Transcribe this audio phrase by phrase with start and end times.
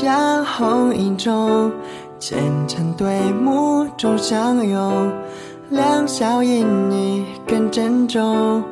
[0.00, 1.70] 像红影中，
[2.18, 5.12] 前尘对目中相拥。
[5.68, 8.64] 两小因你更珍重，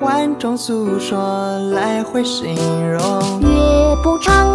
[0.00, 2.52] 万种诉说来回形
[2.90, 3.00] 容。
[3.42, 4.51] 月不长，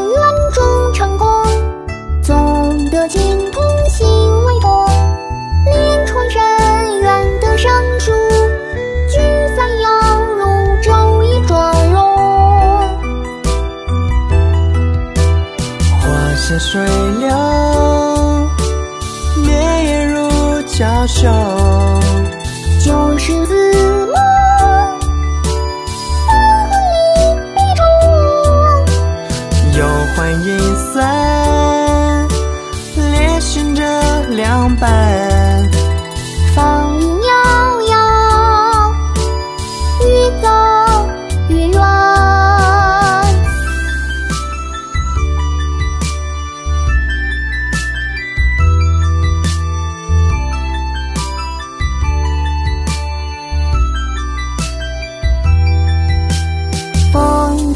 [21.07, 21.76] 笑。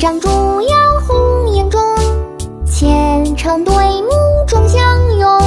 [0.01, 0.27] 风帐烛
[0.61, 1.79] 摇红颜中，
[2.65, 3.71] 前程对
[4.01, 4.09] 目
[4.47, 4.81] 中相
[5.15, 5.39] 拥。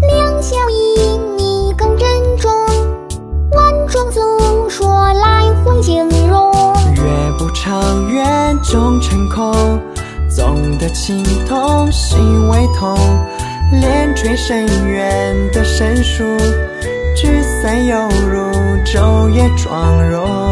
[0.00, 2.50] 两小一你更珍重，
[3.52, 6.52] 万种诉说来回形容。
[6.96, 7.02] 月
[7.38, 9.54] 不长，圆终成空，
[10.28, 12.98] 总得情同，心为同。
[13.80, 16.24] 连垂深远的神树，
[17.14, 17.96] 聚散犹
[18.28, 18.50] 如
[18.84, 20.45] 昼夜妆容。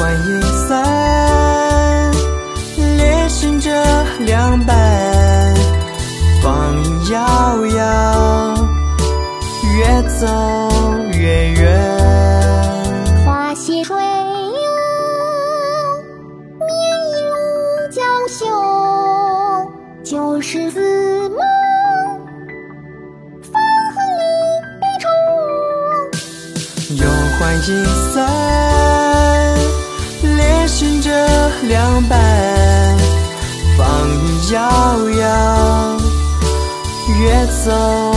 [0.00, 0.82] 欢阴森，
[2.96, 3.70] 列寻着
[4.20, 4.74] 两半，
[6.42, 8.54] 芳影遥遥，
[9.76, 10.26] 越走
[11.12, 11.60] 越远。
[13.26, 14.02] 花谢水流，
[16.66, 16.66] 绵
[17.10, 17.44] 延如
[17.92, 18.40] 娇羞。
[20.02, 20.80] 旧时字
[21.28, 21.38] 梦，
[23.52, 23.60] 黄
[23.92, 24.22] 昏里
[24.80, 25.04] 悲愁。
[26.96, 27.04] 又
[27.38, 28.79] 欢阴森，列寻
[31.70, 32.18] 着两半，
[33.78, 35.96] 芳影遥遥，
[37.20, 38.09] 越走。